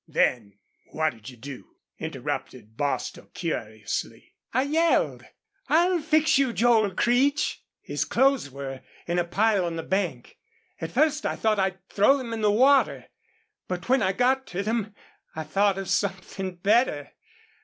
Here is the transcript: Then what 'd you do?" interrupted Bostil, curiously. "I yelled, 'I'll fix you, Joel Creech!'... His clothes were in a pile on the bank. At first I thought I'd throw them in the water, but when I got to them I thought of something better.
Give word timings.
Then 0.07 0.57
what 0.87 1.13
'd 1.15 1.29
you 1.29 1.37
do?" 1.37 1.75
interrupted 1.99 2.75
Bostil, 2.75 3.27
curiously. 3.35 4.33
"I 4.51 4.63
yelled, 4.63 5.25
'I'll 5.67 5.99
fix 6.01 6.39
you, 6.39 6.53
Joel 6.53 6.89
Creech!'... 6.95 7.63
His 7.81 8.03
clothes 8.03 8.49
were 8.49 8.81
in 9.05 9.19
a 9.19 9.23
pile 9.23 9.63
on 9.63 9.75
the 9.75 9.83
bank. 9.83 10.39
At 10.79 10.89
first 10.89 11.23
I 11.27 11.35
thought 11.35 11.59
I'd 11.59 11.87
throw 11.87 12.17
them 12.17 12.33
in 12.33 12.41
the 12.41 12.51
water, 12.51 13.09
but 13.67 13.89
when 13.89 14.01
I 14.01 14.11
got 14.11 14.47
to 14.47 14.63
them 14.63 14.95
I 15.35 15.43
thought 15.43 15.77
of 15.77 15.87
something 15.87 16.55
better. 16.55 17.11